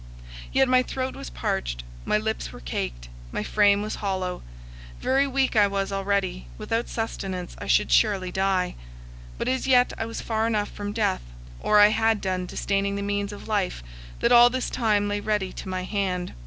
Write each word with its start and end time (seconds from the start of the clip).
Yet 0.51 0.67
my 0.67 0.81
throat 0.81 1.15
was 1.15 1.29
parched; 1.29 1.83
my 2.05 2.17
lips 2.17 2.51
were 2.51 2.59
caked; 2.59 3.07
my 3.31 3.43
frame 3.43 3.83
was 3.83 3.97
hollow. 4.01 4.41
Very 4.99 5.27
weak 5.27 5.55
I 5.55 5.67
was 5.67 5.91
already; 5.91 6.47
without 6.57 6.89
sustenance 6.89 7.55
I 7.59 7.67
should 7.67 7.91
surely 7.91 8.31
die. 8.31 8.73
But 9.37 9.47
as 9.47 9.67
yet 9.67 9.93
I 9.99 10.07
was 10.07 10.19
far 10.19 10.47
enough 10.47 10.71
from 10.71 10.91
death, 10.91 11.21
or 11.59 11.77
I 11.77 11.89
had 11.89 12.19
done 12.19 12.47
disdaining 12.47 12.95
the 12.95 13.03
means 13.03 13.31
of 13.31 13.47
life 13.47 13.83
that 14.21 14.31
all 14.31 14.49
this 14.49 14.71
time 14.71 15.07
lay 15.07 15.19
ready 15.19 15.53
to 15.53 15.69
my 15.69 15.83
hand. 15.83 16.33